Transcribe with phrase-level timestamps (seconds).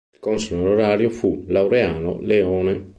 [0.15, 2.89] Il console onorario fu Laureano Leone.